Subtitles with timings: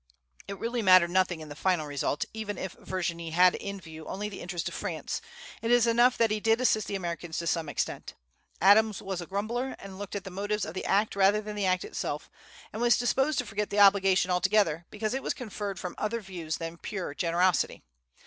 [0.47, 4.29] It really mattered nothing in the final result, even if Vergennes had in view only
[4.29, 5.21] the interests of France;
[5.61, 8.15] it is enough that he did assist the Americans to some extent.
[8.59, 11.67] Adams was a grumbler, and looked at the motives of the act rather than the
[11.67, 12.31] act itself,
[12.73, 16.57] and was disposed to forget the obligation altogether, because it was conferred from other views
[16.57, 17.83] than pure generosity.